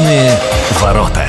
Личные 0.00 0.30
ворота. 0.80 1.26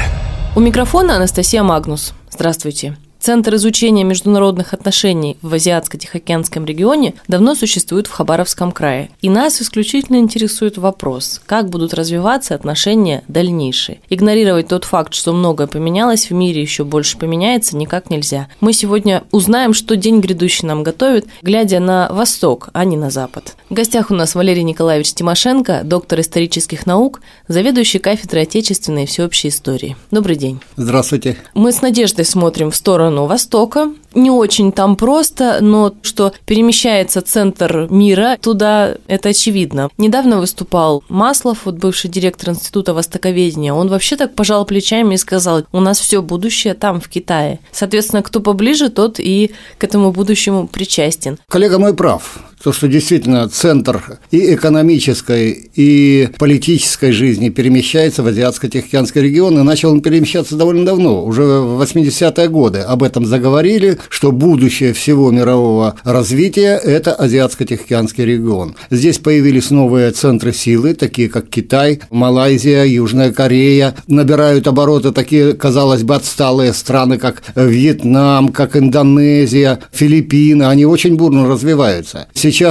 У 0.56 0.62
микрофона 0.62 1.18
Анастасия 1.18 1.62
Магнус. 1.62 2.14
Здравствуйте. 2.32 2.96
Центр 3.22 3.54
изучения 3.54 4.04
международных 4.04 4.74
отношений 4.74 5.38
в 5.44 5.54
Азиатско-Тихоокеанском 5.54 6.66
регионе 6.66 7.14
давно 7.28 7.54
существует 7.54 8.08
в 8.08 8.12
Хабаровском 8.12 8.72
крае. 8.72 9.12
И 9.22 9.30
нас 9.30 9.62
исключительно 9.62 10.16
интересует 10.16 10.80
вопрос, 10.80 11.40
как 11.46 11.70
будут 11.70 11.94
развиваться 11.94 12.56
отношения 12.56 13.24
дальнейшие. 13.28 14.00
Игнорировать 14.10 14.70
тот 14.70 14.86
факт, 14.86 15.14
что 15.14 15.34
многое 15.34 15.68
поменялось, 15.68 16.32
в 16.32 16.34
мире 16.34 16.64
еще 16.64 16.84
больше 16.84 17.20
поменяется, 17.20 17.78
никак 17.78 18.10
нельзя. 18.10 18.48
Мы 18.60 18.74
сегодня 18.74 19.24
узнаем, 19.30 19.76
что 19.76 19.96
день 19.96 20.20
грядущий 20.20 20.68
нам 20.68 20.82
готовит, 20.82 21.28
глядя 21.44 21.80
на 21.80 22.10
восток, 22.12 22.70
а 22.74 22.86
не 22.86 22.98
на 22.98 23.12
запад. 23.12 23.56
В 23.70 23.76
гостях 23.76 24.10
у 24.10 24.16
нас 24.16 24.34
Валерий 24.34 24.64
Николаевич 24.64 25.14
Тимошенко, 25.14 25.82
доктор 25.84 26.22
исторических 26.22 26.88
наук, 26.88 27.22
заведующий 27.48 28.00
кафедрой 28.00 28.44
отечественной 28.44 29.04
и 29.04 29.06
всеобщей 29.06 29.50
истории. 29.50 29.96
Добрый 30.10 30.38
день. 30.38 30.60
Здравствуйте. 30.76 31.38
Мы 31.54 31.72
с 31.72 31.84
надеждой 31.84 32.26
смотрим 32.26 32.72
в 32.72 32.76
сторону 32.76 33.11
сторону 33.12 33.26
Востока. 33.26 33.94
Не 34.14 34.32
очень 34.32 34.72
там 34.72 34.96
просто, 34.96 35.60
но 35.62 35.94
что 36.02 36.34
перемещается 36.46 37.22
центр 37.22 37.88
мира 37.90 38.38
туда, 38.42 38.96
это 39.08 39.30
очевидно. 39.30 39.90
Недавно 39.98 40.40
выступал 40.40 41.04
Маслов, 41.10 41.66
вот 41.66 41.76
бывший 41.76 42.10
директор 42.10 42.50
Института 42.50 42.94
Востоковедения. 42.94 43.74
Он 43.74 43.90
вообще 43.90 44.16
так 44.16 44.36
пожал 44.36 44.66
плечами 44.66 45.16
и 45.16 45.18
сказал, 45.18 45.64
у 45.72 45.80
нас 45.80 46.00
все 46.00 46.22
будущее 46.22 46.74
там, 46.74 47.00
в 47.00 47.08
Китае. 47.08 47.60
Соответственно, 47.72 48.24
кто 48.24 48.40
поближе, 48.40 48.90
тот 48.90 49.20
и 49.20 49.52
к 49.78 49.84
этому 49.84 50.12
будущему 50.12 50.68
причастен. 50.68 51.38
Коллега 51.48 51.80
мой 51.80 51.94
прав 51.94 52.40
то, 52.64 52.72
что 52.74 52.88
действительно 52.88 53.48
центр 53.50 54.20
и 54.30 54.54
экономической, 54.54 55.70
и 55.76 56.30
политической 56.38 57.12
жизни 57.12 57.50
перемещается 57.50 58.24
в 58.24 58.28
Азиатско-Тихоокеанский 58.28 59.22
регион, 59.22 59.60
и 59.60 59.64
начал 59.64 59.92
он 59.92 60.02
перемещаться 60.02 60.56
довольно 60.56 60.86
давно, 60.86 61.26
уже 61.26 61.44
в 61.44 61.82
80-е 61.82 62.48
годы 62.50 62.80
об 62.80 63.04
этом 63.04 63.26
заговорили, 63.26 63.98
что 64.10 64.32
будущее 64.32 64.94
всего 64.94 65.32
мирового 65.32 65.96
развития– 66.04 66.80
это 66.84 67.14
Азиатско-Тихоокеанский 67.14 68.26
регион. 68.26 68.76
Здесь 68.90 69.18
появились 69.20 69.72
новые 69.72 70.12
центры 70.12 70.54
силы, 70.54 70.94
такие 70.94 71.30
как 71.30 71.50
Китай, 71.50 72.02
Малайзия, 72.10 72.84
Южная 72.86 73.32
Корея, 73.32 73.96
набирают 74.08 74.68
обороты 74.68 75.12
такие, 75.12 75.54
казалось 75.54 76.04
бы, 76.04 76.16
отсталые 76.16 76.74
страны, 76.74 77.18
как 77.18 77.42
Вьетнам, 77.56 78.50
как 78.50 78.76
Индонезия, 78.76 79.80
Филиппины, 79.92 80.64
они 80.64 80.86
очень 80.86 81.16
бурно 81.16 81.48
развиваются. 81.48 82.28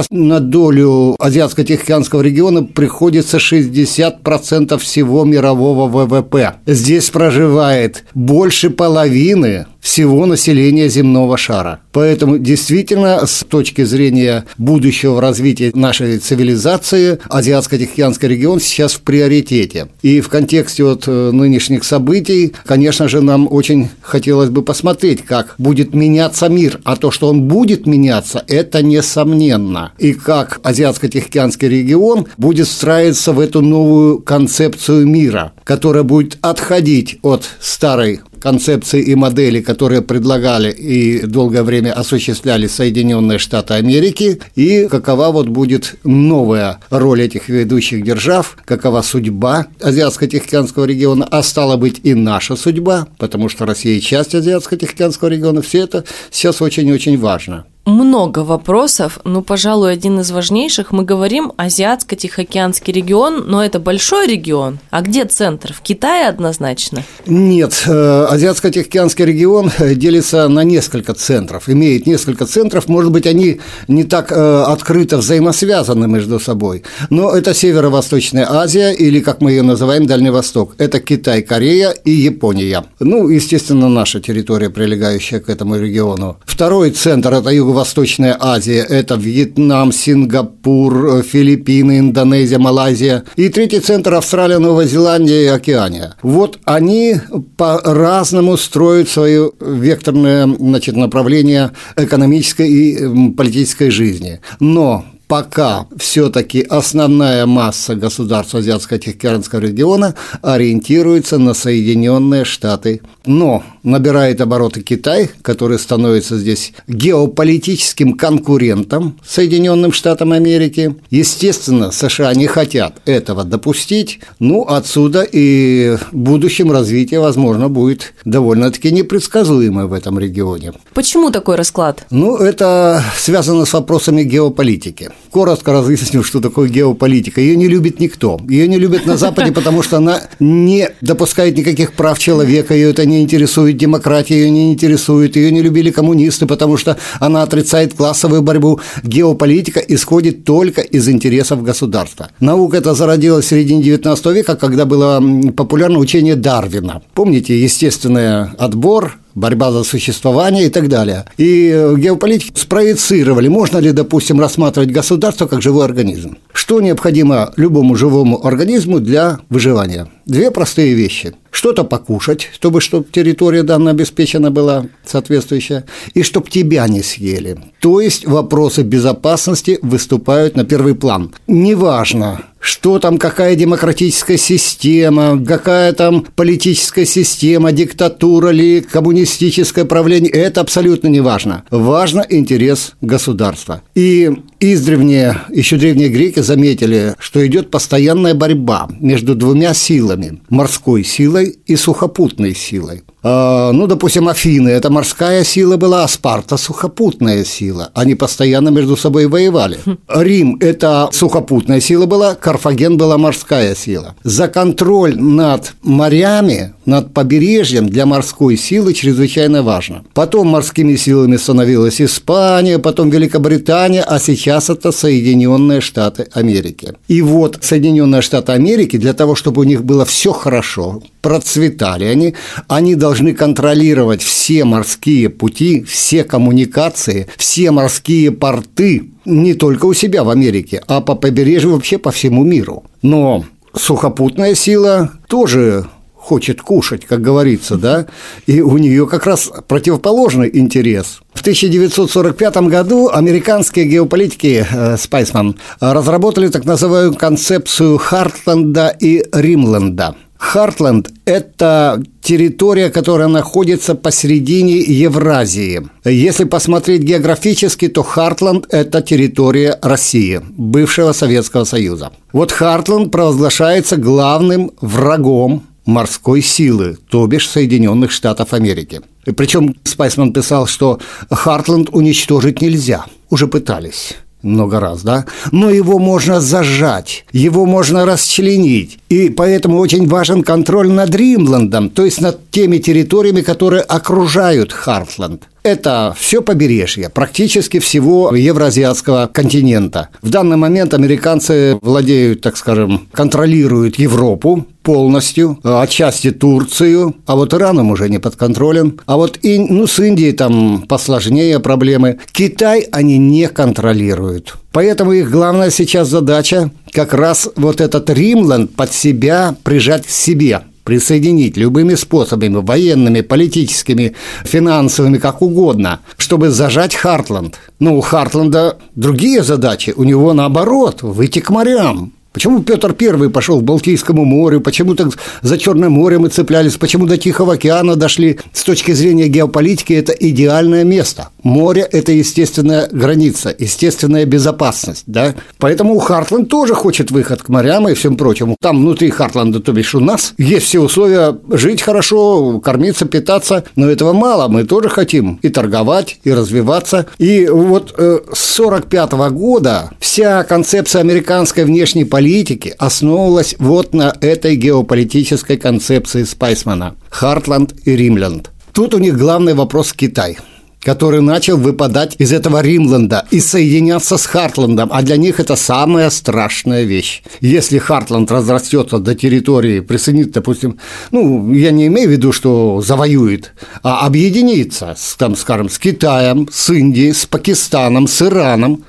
На 0.09 0.39
долю 0.39 1.15
Азиатско-Тихоокеанского 1.19 2.21
региона 2.21 2.63
приходится 2.63 3.37
60% 3.37 4.77
всего 4.77 5.23
мирового 5.23 5.87
ВВП. 5.87 6.55
Здесь 6.65 7.09
проживает 7.09 8.03
больше 8.13 8.69
половины 8.69 9.65
всего 9.81 10.27
населения 10.27 10.87
земного 10.87 11.37
шара. 11.37 11.79
Поэтому 11.91 12.37
действительно, 12.37 13.25
с 13.25 13.43
точки 13.43 13.83
зрения 13.83 14.45
будущего 14.57 15.19
развития 15.19 15.71
нашей 15.73 16.19
цивилизации, 16.19 17.19
Азиатско-Тихоокеанский 17.27 18.27
регион 18.27 18.59
сейчас 18.59 18.93
в 18.93 19.01
приоритете. 19.01 19.87
И 20.03 20.21
в 20.21 20.29
контексте 20.29 20.83
вот 20.83 21.05
э, 21.07 21.31
нынешних 21.31 21.83
событий, 21.83 22.53
конечно 22.65 23.09
же, 23.09 23.21
нам 23.21 23.47
очень 23.51 23.89
хотелось 24.01 24.49
бы 24.49 24.61
посмотреть, 24.61 25.25
как 25.25 25.55
будет 25.57 25.95
меняться 25.95 26.47
мир. 26.47 26.79
А 26.83 26.95
то, 26.95 27.09
что 27.09 27.27
он 27.27 27.43
будет 27.43 27.87
меняться, 27.87 28.43
это 28.47 28.83
несомненно. 28.83 29.70
И 29.97 30.13
как 30.13 30.59
Азиатско-Тихоокеанский 30.63 31.67
регион 31.67 32.27
будет 32.37 32.67
встраиваться 32.67 33.33
в 33.33 33.39
эту 33.39 33.61
новую 33.61 34.19
концепцию 34.19 35.07
мира, 35.07 35.53
которая 35.63 36.03
будет 36.03 36.37
отходить 36.41 37.19
от 37.21 37.45
старой 37.59 38.21
концепции 38.41 39.01
и 39.01 39.15
модели, 39.15 39.61
которые 39.61 40.01
предлагали 40.01 40.71
и 40.71 41.25
долгое 41.25 41.63
время 41.63 41.93
осуществляли 41.93 42.67
Соединенные 42.67 43.37
Штаты 43.37 43.75
Америки, 43.75 44.41
и 44.55 44.87
какова 44.89 45.31
вот 45.31 45.47
будет 45.47 45.95
новая 46.03 46.79
роль 46.89 47.21
этих 47.21 47.47
ведущих 47.47 48.03
держав, 48.03 48.57
какова 48.65 49.01
судьба 49.01 49.67
Азиатско-Тихоокеанского 49.79 50.85
региона, 50.85 51.27
а 51.29 51.43
стала 51.43 51.77
быть 51.77 52.01
и 52.03 52.13
наша 52.13 52.55
судьба, 52.55 53.07
потому 53.17 53.47
что 53.47 53.65
Россия 53.65 53.99
часть 53.99 54.33
Азиатско-Тихоокеанского 54.33 55.29
региона, 55.29 55.61
все 55.61 55.83
это 55.83 56.03
сейчас 56.31 56.61
очень-очень 56.61 57.17
важно 57.17 57.65
много 57.85 58.39
вопросов, 58.39 59.19
но, 59.23 59.41
пожалуй, 59.41 59.91
один 59.93 60.19
из 60.19 60.31
важнейших. 60.31 60.91
Мы 60.91 61.03
говорим 61.03 61.51
Азиатско-Тихоокеанский 61.57 62.93
регион, 62.93 63.45
но 63.47 63.63
это 63.63 63.79
большой 63.79 64.27
регион. 64.27 64.79
А 64.91 65.01
где 65.01 65.25
центр? 65.25 65.73
В 65.73 65.81
Китае 65.81 66.27
однозначно? 66.27 67.03
Нет, 67.25 67.83
э, 67.87 68.27
Азиатско-Тихоокеанский 68.29 69.25
регион 69.25 69.71
делится 69.95 70.47
на 70.47 70.63
несколько 70.63 71.13
центров, 71.13 71.69
имеет 71.69 72.05
несколько 72.05 72.45
центров. 72.45 72.87
Может 72.87 73.11
быть, 73.11 73.25
они 73.25 73.59
не 73.87 74.03
так 74.03 74.31
э, 74.31 74.63
открыто 74.63 75.17
взаимосвязаны 75.17 76.07
между 76.07 76.39
собой, 76.39 76.83
но 77.09 77.31
это 77.31 77.53
Северо-Восточная 77.53 78.47
Азия 78.49 78.91
или, 78.91 79.19
как 79.21 79.41
мы 79.41 79.51
ее 79.51 79.63
называем, 79.63 80.05
Дальний 80.05 80.29
Восток. 80.29 80.75
Это 80.77 80.99
Китай, 80.99 81.41
Корея 81.41 81.89
и 81.89 82.11
Япония. 82.11 82.83
Ну, 82.99 83.27
естественно, 83.27 83.89
наша 83.89 84.19
территория, 84.21 84.69
прилегающая 84.69 85.39
к 85.39 85.49
этому 85.49 85.77
региону. 85.77 86.37
Второй 86.45 86.91
центр– 86.91 87.33
это 87.33 87.49
Юго 87.49 87.70
Юго-Восточная 87.71 88.35
Азия– 88.37 88.83
это 88.89 89.15
Вьетнам, 89.15 89.93
Сингапур, 89.93 91.23
Филиппины, 91.23 91.99
Индонезия, 91.99 92.59
Малайзия. 92.59 93.23
И 93.37 93.47
третий 93.47 93.79
центр– 93.79 94.13
Австралия, 94.15 94.59
Новая 94.59 94.85
Зеландия 94.87 95.43
и 95.43 95.47
Океания. 95.47 96.15
Вот 96.21 96.59
они 96.65 97.15
по-разному 97.55 98.57
строят 98.57 99.07
свое 99.07 99.53
векторное 99.61 100.47
значит, 100.47 100.97
направление 100.97 101.71
экономической 101.95 102.69
и 102.69 103.31
политической 103.37 103.89
жизни. 103.89 104.41
Но 104.59 105.05
пока 105.31 105.87
все-таки 105.95 106.61
основная 106.61 107.45
масса 107.45 107.95
государств 107.95 108.53
Азиатско-Тихоокеанского 108.53 109.61
региона 109.61 110.13
ориентируется 110.41 111.37
на 111.37 111.53
Соединенные 111.53 112.43
Штаты. 112.43 112.99
Но 113.25 113.63
набирает 113.83 114.41
обороты 114.41 114.81
Китай, 114.81 115.29
который 115.41 115.79
становится 115.79 116.37
здесь 116.37 116.73
геополитическим 116.89 118.17
конкурентом 118.17 119.19
Соединенным 119.25 119.93
Штатам 119.93 120.33
Америки. 120.33 120.97
Естественно, 121.11 121.91
США 121.91 122.33
не 122.33 122.47
хотят 122.47 122.97
этого 123.05 123.45
допустить, 123.45 124.19
ну, 124.39 124.63
отсюда 124.67 125.21
и 125.21 125.95
в 126.11 126.13
будущем 126.13 126.73
развитие, 126.73 127.21
возможно, 127.21 127.69
будет 127.69 128.13
довольно-таки 128.25 128.91
непредсказуемое 128.91 129.85
в 129.85 129.93
этом 129.93 130.19
регионе. 130.19 130.73
Почему 130.93 131.31
такой 131.31 131.55
расклад? 131.55 132.05
Ну, 132.09 132.35
это 132.35 133.01
связано 133.15 133.63
с 133.63 133.71
вопросами 133.71 134.23
геополитики 134.23 135.11
коротко 135.29 135.71
разъясню, 135.71 136.23
что 136.23 136.41
такое 136.41 136.69
геополитика. 136.69 137.41
Ее 137.41 137.55
не 137.55 137.67
любит 137.67 137.99
никто. 137.99 138.39
Ее 138.49 138.67
не 138.67 138.77
любят 138.77 139.05
на 139.05 139.17
Западе, 139.17 139.51
потому 139.53 139.83
что 139.83 139.97
она 139.97 140.21
не 140.39 140.89
допускает 141.01 141.57
никаких 141.57 141.93
прав 141.93 142.19
человека, 142.19 142.73
ее 142.73 142.91
это 142.91 143.05
не 143.05 143.21
интересует, 143.21 143.77
демократия 143.77 144.35
ее 144.35 144.49
не 144.49 144.71
интересует, 144.71 145.35
ее 145.35 145.51
не 145.51 145.61
любили 145.61 145.91
коммунисты, 145.91 146.45
потому 146.45 146.77
что 146.77 146.97
она 147.19 147.43
отрицает 147.43 147.93
классовую 147.93 148.41
борьбу. 148.41 148.79
Геополитика 149.03 149.79
исходит 149.79 150.43
только 150.43 150.81
из 150.81 151.07
интересов 151.07 151.63
государства. 151.63 152.29
Наука 152.39 152.77
это 152.77 152.93
зародилась 152.93 153.45
в 153.45 153.49
середине 153.49 153.83
19 153.83 154.25
века, 154.27 154.55
когда 154.55 154.85
было 154.85 155.21
популярно 155.55 155.99
учение 155.99 156.35
Дарвина. 156.35 157.01
Помните, 157.13 157.61
естественный 157.61 158.49
отбор, 158.57 159.20
борьба 159.35 159.71
за 159.71 159.83
существование 159.83 160.65
и 160.65 160.69
так 160.69 160.87
далее. 160.87 161.25
И 161.37 161.71
э, 161.73 161.95
геополитики 161.97 162.51
спроецировали, 162.59 163.47
можно 163.47 163.77
ли, 163.77 163.91
допустим, 163.91 164.39
рассматривать 164.39 164.91
государство 164.91 165.47
как 165.47 165.61
живой 165.61 165.85
организм. 165.85 166.37
Что 166.53 166.81
необходимо 166.81 167.53
любому 167.57 167.95
живому 167.95 168.45
организму 168.45 168.99
для 168.99 169.39
выживания? 169.49 170.07
Две 170.25 170.51
простые 170.51 170.93
вещи. 170.93 171.33
Что-то 171.49 171.83
покушать, 171.83 172.49
чтобы, 172.53 172.79
чтобы 172.79 173.05
территория 173.11 173.63
данная 173.63 173.91
обеспечена 173.91 174.51
была 174.51 174.85
соответствующая, 175.05 175.85
и 176.13 176.23
чтобы 176.23 176.49
тебя 176.49 176.87
не 176.87 177.03
съели. 177.03 177.57
То 177.79 177.99
есть 177.99 178.25
вопросы 178.25 178.83
безопасности 178.83 179.79
выступают 179.81 180.55
на 180.55 180.63
первый 180.63 180.95
план. 180.95 181.33
Неважно, 181.47 182.41
что 182.61 182.99
там, 182.99 183.17
какая 183.17 183.55
демократическая 183.55 184.37
система, 184.37 185.43
какая 185.43 185.91
там 185.93 186.25
политическая 186.35 187.05
система, 187.05 187.71
диктатура 187.71 188.49
ли, 188.49 188.81
коммунистическое 188.81 189.83
правление, 189.83 190.31
это 190.31 190.61
абсолютно 190.61 191.07
не 191.07 191.19
важно. 191.19 191.63
Важно 191.71 192.25
интерес 192.29 192.93
государства. 193.01 193.81
И 193.95 194.31
издревле, 194.59 195.37
еще 195.49 195.77
древние 195.77 196.09
греки 196.09 196.39
заметили, 196.41 197.15
что 197.17 197.45
идет 197.45 197.71
постоянная 197.71 198.35
борьба 198.35 198.87
между 198.99 199.35
двумя 199.35 199.73
силами– 199.73 200.41
морской 200.49 201.03
силой 201.03 201.57
и 201.65 201.75
сухопутной 201.75 202.55
силой. 202.55 203.01
А, 203.23 203.71
ну, 203.71 203.87
допустим, 203.87 204.27
Афины– 204.27 204.69
это 204.69 204.89
морская 204.89 205.43
сила 205.43 205.77
была, 205.77 206.03
а 206.03 206.07
Спарта– 206.07 206.57
сухопутная 206.57 207.43
сила. 207.43 207.91
Они 207.93 208.15
постоянно 208.15 208.69
между 208.69 208.97
собой 208.97 209.27
воевали. 209.27 209.79
Рим– 210.07 210.57
это 210.59 211.09
сухопутная 211.11 211.79
сила 211.81 212.05
была, 212.05 212.35
Карфаген 212.35 212.97
была 212.97 213.17
морская 213.17 213.75
сила. 213.75 214.15
За 214.23 214.47
контроль 214.47 215.15
над 215.19 215.73
морями, 215.83 216.73
над 216.85 217.13
побережьем 217.13 217.87
для 217.89 218.05
морской 218.05 218.57
силы 218.57 218.93
чрезвычайно 218.93 219.61
важно. 219.61 220.03
Потом 220.13 220.47
морскими 220.47 220.95
силами 220.95 221.37
становилась 221.37 222.01
Испания, 222.01 222.79
потом 222.79 223.09
Великобритания, 223.11 224.01
а 224.01 224.19
сейчас 224.19 224.69
это 224.69 224.91
Соединенные 224.91 225.81
Штаты 225.81 226.27
Америки. 226.33 226.93
И 227.07 227.21
вот 227.21 227.59
Соединенные 227.61 228.21
Штаты 228.21 228.53
Америки 228.53 228.97
для 228.97 229.13
того, 229.13 229.35
чтобы 229.35 229.61
у 229.61 229.63
них 229.63 229.83
было 229.83 230.05
все 230.05 230.31
хорошо, 230.31 231.03
процветали 231.21 232.05
они, 232.05 232.35
они 232.67 232.95
должны 232.95 233.33
контролировать 233.33 234.21
все 234.21 234.65
морские 234.65 235.29
пути, 235.29 235.83
все 235.83 236.23
коммуникации, 236.23 237.27
все 237.37 237.71
морские 237.71 238.31
порты, 238.31 239.11
не 239.25 239.53
только 239.53 239.85
у 239.85 239.93
себя 239.93 240.23
в 240.23 240.29
Америке, 240.29 240.83
а 240.87 241.01
по 241.01 241.15
побережью 241.15 241.71
вообще 241.71 241.97
по 241.97 242.11
всему 242.11 242.43
миру. 242.43 242.83
Но 243.01 243.45
сухопутная 243.75 244.55
сила 244.55 245.11
тоже 245.27 245.85
хочет 246.15 246.61
кушать, 246.61 247.05
как 247.05 247.21
говорится, 247.21 247.77
да, 247.77 248.05
и 248.45 248.61
у 248.61 248.77
нее 248.77 249.07
как 249.07 249.25
раз 249.25 249.51
противоположный 249.67 250.49
интерес. 250.53 251.19
В 251.33 251.41
1945 251.41 252.57
году 252.67 253.09
американские 253.09 253.85
геополитики 253.85 254.65
э, 254.69 254.97
Спайсман 254.97 255.55
разработали 255.79 256.49
так 256.49 256.65
называемую 256.65 257.15
концепцию 257.15 257.97
Хартленда 257.97 258.95
и 258.99 259.23
Римленда– 259.33 260.15
Хартленд– 260.41 261.09
это 261.25 262.03
территория, 262.21 262.89
которая 262.89 263.27
находится 263.27 263.93
посередине 263.93 264.79
Евразии. 264.79 265.87
Если 266.03 266.45
посмотреть 266.45 267.03
географически, 267.03 267.87
то 267.87 268.01
Хартленд– 268.01 268.65
это 268.69 269.03
территория 269.03 269.77
России, 269.83 270.41
бывшего 270.57 271.13
Советского 271.13 271.63
Союза. 271.63 272.11
Вот 272.33 272.51
Хартленд 272.51 273.11
провозглашается 273.11 273.97
главным 273.97 274.71
врагом 274.81 275.63
морской 275.85 276.41
силы, 276.41 276.97
то 277.09 277.25
бишь 277.27 277.47
Соединенных 277.47 278.11
Штатов 278.11 278.53
Америки. 278.53 279.01
Причем 279.37 279.75
Спайсман 279.83 280.33
писал, 280.33 280.65
что 280.65 280.99
Хартленд 281.29 281.89
уничтожить 281.91 282.61
нельзя, 282.61 283.05
уже 283.29 283.47
пытались 283.47 284.15
много 284.43 284.79
раз, 284.79 285.03
да, 285.03 285.25
но 285.51 285.69
его 285.69 285.99
можно 285.99 286.41
зажать, 286.41 287.25
его 287.31 287.65
можно 287.65 288.05
расчленить, 288.05 288.99
и 289.09 289.29
поэтому 289.29 289.77
очень 289.79 290.07
важен 290.07 290.43
контроль 290.43 290.89
над 290.89 291.13
Римландом, 291.15 291.89
то 291.89 292.05
есть 292.05 292.21
над 292.21 292.49
теми 292.51 292.77
территориями, 292.77 293.41
которые 293.41 293.81
окружают 293.81 294.71
Хартланд. 294.71 295.47
Это 295.63 296.15
все 296.17 296.41
побережье, 296.41 297.09
практически 297.09 297.79
всего 297.79 298.35
евроазиатского 298.35 299.29
континента. 299.31 300.09
В 300.23 300.29
данный 300.29 300.57
момент 300.57 300.95
американцы 300.95 301.77
владеют, 301.81 302.41
так 302.41 302.57
скажем, 302.57 303.07
контролируют 303.11 303.99
Европу 303.99 304.65
полностью, 304.83 305.59
отчасти 305.63 306.31
Турцию, 306.31 307.15
а 307.25 307.35
вот 307.35 307.53
Ираном 307.53 307.91
уже 307.91 308.09
не 308.09 308.19
под 308.19 308.35
контролем. 308.35 308.99
А 309.05 309.17
вот 309.17 309.39
и, 309.41 309.59
ну, 309.59 309.87
с 309.87 309.99
Индией 309.99 310.33
там 310.33 310.83
посложнее 310.87 311.59
проблемы. 311.59 312.19
Китай 312.31 312.87
они 312.91 313.17
не 313.17 313.47
контролируют. 313.47 314.55
Поэтому 314.71 315.11
их 315.11 315.29
главная 315.29 315.69
сейчас 315.69 316.07
задача 316.07 316.71
как 316.91 317.13
раз 317.13 317.49
вот 317.55 317.81
этот 317.81 318.09
Римланд 318.09 318.75
под 318.75 318.93
себя 318.93 319.55
прижать 319.63 320.07
к 320.07 320.09
себе– 320.09 320.61
присоединить 320.83 321.57
любыми 321.57 321.95
способами, 321.95 322.55
военными, 322.55 323.21
политическими, 323.21 324.15
финансовыми, 324.43 325.17
как 325.17 325.41
угодно, 325.41 325.99
чтобы 326.17 326.49
зажать 326.49 326.95
Хартланд. 326.95 327.59
Но 327.79 327.95
у 327.95 328.01
Хартланда 328.01 328.77
другие 328.95 329.43
задачи, 329.43 329.93
у 329.95 330.03
него 330.03 330.33
наоборот, 330.33 331.01
выйти 331.01 331.39
к 331.39 331.49
морям, 331.49 332.13
Почему 332.33 332.63
Петр 332.63 332.93
Первый 332.93 333.29
пошел 333.29 333.59
в 333.59 333.63
Балтийскому 333.63 334.23
морю, 334.23 334.61
почему 334.61 334.95
так 334.95 335.09
за 335.41 335.57
Черным 335.57 335.91
морем 335.91 336.21
мы 336.21 336.29
цеплялись, 336.29 336.77
почему 336.77 337.05
до 337.05 337.17
Тихого 337.17 337.53
океана 337.53 337.97
дошли? 337.97 338.39
С 338.53 338.63
точки 338.63 338.93
зрения 338.93 339.27
геополитики 339.27 339.91
это 339.91 340.13
идеальное 340.13 340.85
место. 340.85 341.27
Море– 341.43 341.81
это 341.91 342.13
естественная 342.13 342.87
граница, 342.89 343.53
естественная 343.57 344.25
безопасность, 344.25 345.03
да? 345.07 345.35
Поэтому 345.57 345.99
Хартланд 345.99 346.47
тоже 346.47 346.73
хочет 346.73 347.11
выход 347.11 347.41
к 347.41 347.49
морям 347.49 347.89
и 347.89 347.95
всем 347.95 348.15
прочему. 348.15 348.55
Там 348.61 348.77
внутри 348.77 349.09
Хартланда, 349.09 349.59
то 349.59 349.73
бишь 349.73 349.93
у 349.93 349.99
нас, 349.99 350.33
есть 350.37 350.67
все 350.67 350.79
условия 350.79 351.37
жить 351.49 351.81
хорошо, 351.81 352.61
кормиться, 352.61 353.05
питаться, 353.05 353.65
но 353.75 353.89
этого 353.89 354.13
мало. 354.13 354.47
Мы 354.47 354.63
тоже 354.63 354.87
хотим 354.87 355.37
и 355.41 355.49
торговать, 355.49 356.19
и 356.23 356.31
развиваться. 356.31 357.07
И 357.17 357.47
вот 357.47 357.93
э, 357.97 358.19
с 358.31 358.57
1945 358.57 359.11
года 359.33 359.91
вся 359.99 360.43
концепция 360.43 361.01
американской 361.01 361.65
внешней 361.65 362.05
политики 362.05 362.20
политики 362.21 362.75
основывалась 362.77 363.55
вот 363.57 363.95
на 363.95 364.15
этой 364.21 364.55
геополитической 364.55 365.57
концепции 365.57 366.23
Спайсмана– 366.23 366.93
Хартланд 367.09 367.73
и 367.83 367.95
Римлянд. 367.95 368.51
Тут 368.73 368.93
у 368.93 368.99
них 368.99 369.17
главный 369.17 369.55
вопрос 369.55 369.91
Китай– 369.91 370.37
который 370.83 371.21
начал 371.21 371.57
выпадать 371.57 372.15
из 372.17 372.31
этого 372.31 372.59
Римленда 372.59 373.27
и 373.29 373.39
соединяться 373.39 374.17
с 374.17 374.25
Хартландом, 374.25 374.89
а 374.91 375.03
для 375.03 375.15
них 375.15 375.39
это 375.39 375.55
самая 375.55 376.09
страшная 376.09 376.85
вещь. 376.85 377.21
Если 377.39 377.77
Хартланд 377.77 378.31
разрастется 378.31 378.97
до 378.97 379.13
территории, 379.13 379.81
присоединит, 379.81 380.31
допустим, 380.31 380.79
ну, 381.11 381.53
я 381.53 381.69
не 381.69 381.85
имею 381.85 382.09
в 382.09 382.11
виду, 382.11 382.31
что 382.31 382.81
завоюет, 382.81 383.53
а 383.83 384.07
объединится, 384.07 384.95
с, 384.97 385.15
там, 385.17 385.35
скажем, 385.35 385.69
с 385.69 385.77
Китаем, 385.77 386.49
с 386.51 386.71
Индией, 386.71 387.13
с 387.13 387.27
Пакистаном, 387.27 388.07
с 388.07 388.19
Ираном, 388.23 388.83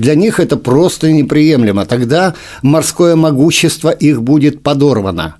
для 0.00 0.14
них 0.14 0.40
это 0.40 0.56
просто 0.56 1.12
неприемлемо. 1.12 1.86
Тогда 1.86 2.34
морское 2.62 3.16
могущество 3.16 3.90
их 3.90 4.22
будет 4.22 4.62
подорвано. 4.62 5.36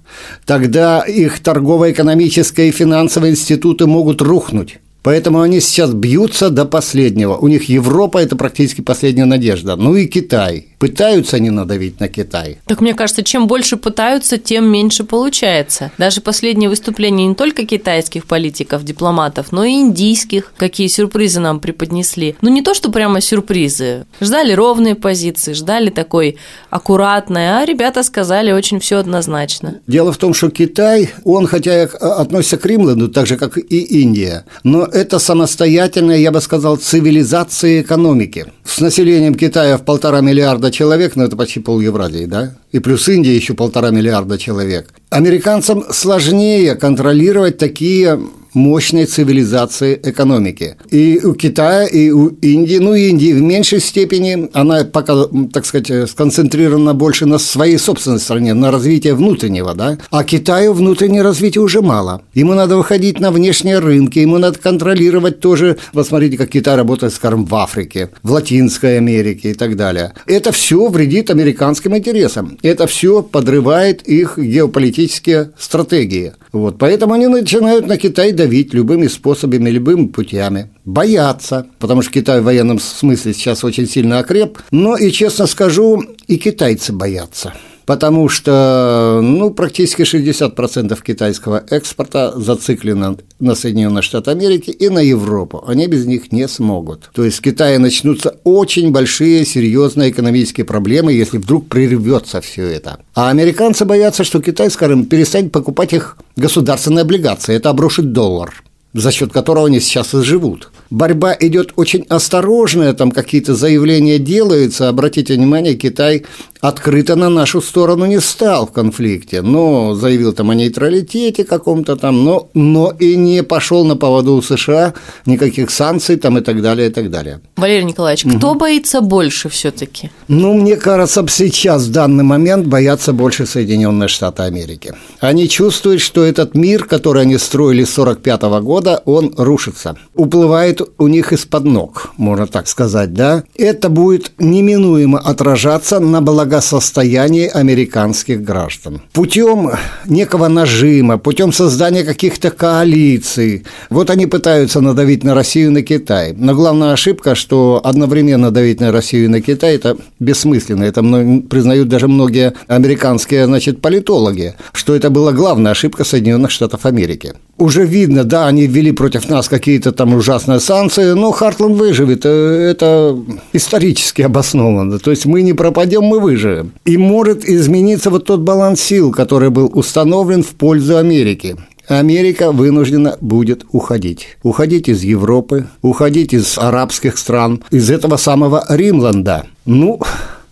Тогда 0.46 1.00
их 1.00 1.40
торгово-экономические 1.40 2.68
и 2.68 2.72
финансовые 2.72 3.32
институты 3.32 3.86
могут 3.86 4.22
рухнуть. 4.22 4.78
Поэтому 5.02 5.40
они 5.40 5.60
сейчас 5.60 5.92
бьются 5.92 6.50
до 6.50 6.64
последнего. 6.64 7.36
У 7.36 7.48
них 7.48 7.68
Европа– 7.68 8.18
это 8.22 8.36
практически 8.36 8.80
последняя 8.80 9.24
надежда. 9.24 9.76
Ну 9.76 9.96
и 9.96 10.06
Китай. 10.06 10.66
Пытаются 10.78 11.36
они 11.36 11.50
надавить 11.50 12.00
на 12.00 12.08
Китай. 12.08 12.58
Так 12.64 12.80
мне 12.80 12.94
кажется, 12.94 13.22
чем 13.22 13.46
больше 13.46 13.76
пытаются, 13.76 14.38
тем 14.38 14.64
меньше 14.64 15.04
получается. 15.04 15.90
Даже 15.98 16.22
последние 16.22 16.70
выступления 16.70 17.26
не 17.26 17.34
только 17.34 17.66
китайских 17.66 18.24
политиков, 18.24 18.82
дипломатов, 18.82 19.52
но 19.52 19.64
и 19.64 19.72
индийских, 19.72 20.54
какие 20.56 20.86
сюрпризы 20.86 21.40
нам 21.40 21.60
преподнесли. 21.60 22.36
Ну 22.40 22.48
не 22.48 22.62
то, 22.62 22.72
что 22.72 22.90
прямо 22.90 23.20
сюрпризы. 23.20 24.06
Ждали 24.22 24.52
ровные 24.54 24.94
позиции, 24.94 25.52
ждали 25.52 25.90
такой 25.90 26.38
аккуратной, 26.70 27.58
а 27.60 27.64
ребята 27.66 28.02
сказали 28.02 28.52
очень 28.52 28.80
все 28.80 28.96
однозначно. 28.96 29.80
Дело 29.86 30.12
в 30.12 30.16
том, 30.16 30.32
что 30.32 30.48
Китай, 30.50 31.10
он 31.24 31.46
хотя 31.46 31.82
и 31.82 31.86
относится 31.86 32.56
к 32.56 32.64
Римленду, 32.64 33.08
так 33.08 33.26
же, 33.26 33.36
как 33.36 33.58
и 33.58 34.02
Индия, 34.02 34.46
но 34.64 34.88
это 34.92 35.18
самостоятельная, 35.18 36.18
я 36.18 36.30
бы 36.30 36.40
сказал, 36.40 36.76
цивилизация 36.76 37.82
экономики. 37.82 38.46
С 38.64 38.80
населением 38.80 39.34
Китая 39.34 39.76
в 39.76 39.84
полтора 39.84 40.20
миллиарда 40.20 40.70
человек, 40.70 41.16
но 41.16 41.24
это 41.24 41.36
почти 41.36 41.60
пол 41.60 41.80
Евразии, 41.80 42.26
да? 42.26 42.54
И 42.72 42.78
плюс 42.78 43.08
Индия 43.08 43.34
еще 43.34 43.54
полтора 43.54 43.90
миллиарда 43.90 44.38
человек. 44.38 44.92
Американцам 45.10 45.84
сложнее 45.90 46.74
контролировать 46.74 47.58
такие 47.58 48.20
мощной 48.54 49.06
цивилизации 49.06 50.00
экономики. 50.02 50.76
И 50.90 51.20
у 51.22 51.34
Китая, 51.34 51.86
и 51.86 52.10
у 52.10 52.28
Индии, 52.28 52.78
ну, 52.78 52.94
Индии 52.94 53.32
в 53.32 53.40
меньшей 53.40 53.80
степени, 53.80 54.48
она 54.52 54.84
пока, 54.84 55.26
так 55.52 55.66
сказать, 55.66 56.10
сконцентрирована 56.10 56.94
больше 56.94 57.26
на 57.26 57.38
своей 57.38 57.78
собственной 57.78 58.20
стране, 58.20 58.54
на 58.54 58.70
развитие 58.70 59.14
внутреннего, 59.14 59.74
да, 59.74 59.98
а 60.10 60.24
Китаю 60.24 60.72
внутреннее 60.72 61.22
развитие 61.22 61.62
уже 61.62 61.82
мало. 61.82 62.22
Ему 62.34 62.54
надо 62.54 62.76
выходить 62.76 63.20
на 63.20 63.30
внешние 63.30 63.78
рынки, 63.78 64.18
ему 64.18 64.38
надо 64.38 64.58
контролировать 64.58 65.40
тоже, 65.40 65.78
вот 65.92 66.06
смотрите, 66.06 66.36
как 66.36 66.50
Китай 66.50 66.76
работает, 66.76 67.12
скажем, 67.12 67.44
в 67.44 67.54
Африке, 67.54 68.10
в 68.22 68.32
Латинской 68.32 68.98
Америке 68.98 69.50
и 69.50 69.54
так 69.54 69.76
далее. 69.76 70.12
Это 70.26 70.52
все 70.52 70.88
вредит 70.88 71.30
американским 71.30 71.96
интересам. 71.96 72.58
Это 72.62 72.86
все 72.86 73.22
подрывает 73.22 74.02
их 74.02 74.38
геополитические 74.38 75.50
стратегии. 75.58 76.32
Вот, 76.52 76.78
поэтому 76.78 77.14
они 77.14 77.26
начинают 77.26 77.86
на 77.86 77.96
Китай 77.96 78.32
давить 78.40 78.72
любыми 78.72 79.06
способами, 79.06 79.68
любыми 79.68 80.06
путями. 80.06 80.70
Боятся, 80.86 81.66
потому 81.78 82.00
что 82.00 82.10
Китай 82.10 82.40
в 82.40 82.44
военном 82.44 82.78
смысле 82.78 83.34
сейчас 83.34 83.64
очень 83.64 83.86
сильно 83.86 84.18
окреп. 84.18 84.58
Но 84.70 84.96
и, 84.96 85.10
честно 85.12 85.46
скажу, 85.46 86.02
и 86.26 86.38
китайцы 86.38 86.90
боятся. 86.94 87.52
Потому 87.90 88.28
что 88.28 89.18
ну, 89.20 89.50
практически 89.50 90.02
60% 90.02 90.96
китайского 91.02 91.64
экспорта 91.70 92.32
зациклено 92.36 93.16
на 93.40 93.56
Соединенные 93.56 94.02
Штаты 94.02 94.30
Америки 94.30 94.70
и 94.70 94.88
на 94.88 95.00
Европу. 95.00 95.64
Они 95.66 95.88
без 95.88 96.06
них 96.06 96.30
не 96.30 96.46
смогут. 96.46 97.10
То 97.12 97.24
есть 97.24 97.38
в 97.38 97.42
Китае 97.42 97.80
начнутся 97.80 98.36
очень 98.44 98.92
большие, 98.92 99.44
серьезные 99.44 100.10
экономические 100.10 100.64
проблемы, 100.64 101.12
если 101.12 101.38
вдруг 101.38 101.68
прервется 101.68 102.40
все 102.40 102.66
это. 102.66 103.00
А 103.16 103.28
американцы 103.28 103.84
боятся, 103.84 104.22
что 104.22 104.40
Китай, 104.40 104.70
скажем, 104.70 105.06
перестанет 105.06 105.50
покупать 105.50 105.92
их 105.92 106.16
государственные 106.36 107.02
облигации. 107.02 107.56
Это 107.56 107.70
обрушит 107.70 108.12
доллар 108.12 108.62
за 108.92 109.12
счет 109.12 109.32
которого 109.32 109.66
они 109.66 109.80
сейчас 109.80 110.14
и 110.14 110.22
живут. 110.22 110.70
Борьба 110.90 111.36
идет 111.38 111.72
очень 111.76 112.04
осторожная, 112.08 112.92
там 112.94 113.12
какие-то 113.12 113.54
заявления 113.54 114.18
делаются. 114.18 114.88
Обратите 114.88 115.34
внимание, 115.34 115.74
Китай 115.74 116.24
открыто 116.60 117.16
на 117.16 117.28
нашу 117.28 117.62
сторону 117.62 118.06
не 118.06 118.20
стал 118.20 118.66
в 118.66 118.72
конфликте, 118.72 119.42
но 119.42 119.94
заявил 119.94 120.32
там 120.32 120.50
о 120.50 120.54
нейтралитете 120.54 121.44
каком-то 121.44 121.96
там, 121.96 122.24
но, 122.24 122.48
но 122.54 122.92
и 122.98 123.16
не 123.16 123.42
пошел 123.42 123.84
на 123.84 123.96
поводу 123.96 124.34
у 124.34 124.42
США, 124.42 124.94
никаких 125.26 125.70
санкций 125.70 126.16
там 126.16 126.38
и 126.38 126.40
так 126.40 126.60
далее, 126.60 126.88
и 126.88 126.92
так 126.92 127.10
далее. 127.10 127.40
Валерий 127.56 127.84
Николаевич, 127.84 128.26
угу. 128.26 128.36
кто 128.36 128.54
боится 128.54 129.00
больше 129.00 129.48
все-таки? 129.48 130.10
Ну, 130.28 130.54
мне 130.54 130.76
кажется, 130.76 131.24
сейчас, 131.28 131.84
в 131.84 131.92
данный 131.92 132.24
момент, 132.24 132.66
боятся 132.66 133.12
больше 133.12 133.46
Соединенные 133.46 134.08
Штаты 134.08 134.42
Америки. 134.42 134.94
Они 135.20 135.48
чувствуют, 135.48 136.00
что 136.00 136.24
этот 136.24 136.54
мир, 136.54 136.84
который 136.84 137.22
они 137.22 137.38
строили 137.38 137.84
с 137.84 137.98
1945 137.98 138.62
года, 138.62 139.02
он 139.04 139.34
рушится, 139.36 139.96
уплывает 140.14 140.79
у 140.98 141.06
них 141.06 141.32
из-под 141.32 141.64
ног, 141.64 142.10
можно 142.16 142.46
так 142.46 142.68
сказать, 142.68 143.14
да? 143.14 143.44
Это 143.56 143.88
будет 143.88 144.32
неминуемо 144.38 145.18
отражаться 145.18 146.00
на 146.00 146.20
благо 146.20 146.50
благосостояние 146.50 147.48
американских 147.48 148.42
граждан. 148.42 149.00
Путем 149.12 149.70
некого 150.06 150.48
нажима, 150.48 151.18
путем 151.18 151.52
создания 151.52 152.02
каких-то 152.04 152.50
коалиций. 152.50 153.64
Вот 153.88 154.10
они 154.10 154.26
пытаются 154.26 154.80
надавить 154.80 155.24
на 155.24 155.34
Россию 155.34 155.66
и 155.66 155.74
на 155.74 155.82
Китай. 155.82 156.34
Но 156.36 156.54
главная 156.54 156.92
ошибка, 156.92 157.34
что 157.34 157.80
одновременно 157.84 158.50
давить 158.50 158.80
на 158.80 158.90
Россию 158.90 159.24
и 159.24 159.28
на 159.28 159.40
Китай, 159.40 159.76
это 159.76 159.96
бессмысленно. 160.18 160.84
Это 160.84 161.02
признают 161.48 161.88
даже 161.88 162.08
многие 162.08 162.52
американские 162.66 163.46
значит, 163.46 163.80
политологи, 163.80 164.54
что 164.72 164.96
это 164.96 165.10
была 165.10 165.32
главная 165.32 165.72
ошибка 165.72 166.04
Соединенных 166.04 166.50
Штатов 166.50 166.84
Америки. 166.84 167.34
Уже 167.60 167.84
видно, 167.84 168.24
да, 168.24 168.46
они 168.46 168.66
ввели 168.66 168.90
против 168.90 169.28
нас 169.28 169.46
какие-то 169.50 169.92
там 169.92 170.14
ужасные 170.14 170.60
санкции, 170.60 171.12
но 171.12 171.30
Хартланд 171.30 171.76
выживет. 171.76 172.22
Э, 172.24 172.70
это 172.70 173.18
исторически 173.52 174.22
обосновано. 174.22 174.98
То 174.98 175.10
есть 175.10 175.26
мы 175.26 175.42
не 175.42 175.52
пропадем, 175.52 176.04
мы 176.04 176.20
выживем. 176.20 176.72
И 176.86 176.96
может 176.96 177.44
измениться 177.44 178.08
вот 178.08 178.24
тот 178.24 178.40
баланс 178.40 178.80
сил, 178.80 179.12
который 179.12 179.50
был 179.50 179.70
установлен 179.74 180.42
в 180.42 180.48
пользу 180.48 180.96
Америки. 180.96 181.56
Америка 181.86 182.50
вынуждена 182.50 183.18
будет 183.20 183.66
уходить. 183.72 184.38
Уходить 184.42 184.88
из 184.88 185.02
Европы, 185.02 185.66
уходить 185.82 186.32
из 186.32 186.56
арабских 186.56 187.18
стран, 187.18 187.62
из 187.70 187.90
этого 187.90 188.16
самого 188.16 188.64
Римланда. 188.70 189.44
Ну, 189.66 190.00